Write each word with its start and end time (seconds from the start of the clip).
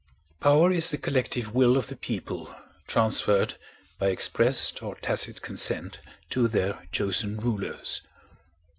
Power 0.39 0.71
is 0.71 0.89
the 0.89 0.97
collective 0.97 1.53
will 1.53 1.77
of 1.77 1.85
the 1.85 1.95
people 1.95 2.55
transferred, 2.87 3.53
by 3.99 4.07
expressed 4.07 4.81
or 4.81 4.95
tacit 4.95 5.43
consent, 5.43 5.99
to 6.31 6.47
their 6.47 6.87
chosen 6.91 7.37
rulers. 7.37 8.01